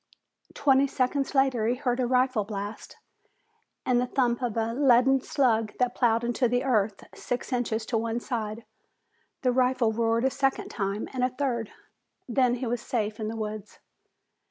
[0.55, 2.97] Twenty seconds later he heard a rifle blast,
[3.85, 7.99] and the thump of a leaden slug that plowed into the earth six inches to
[7.99, 8.65] one side.
[9.43, 11.71] The rifle roared a second time, and a third.
[12.27, 13.77] Then he was safe in the woods.